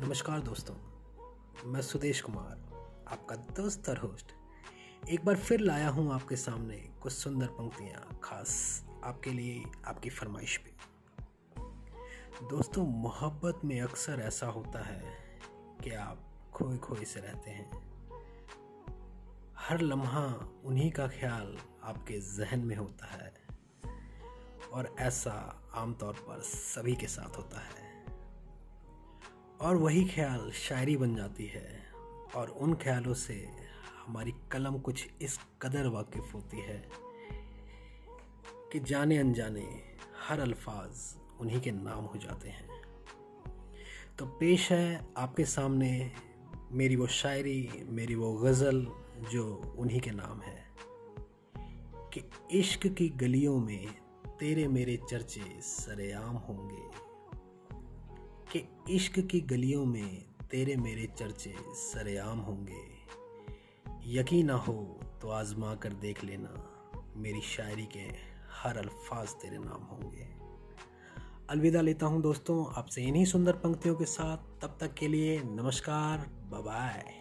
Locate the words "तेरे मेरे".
54.26-54.98, 60.50-61.06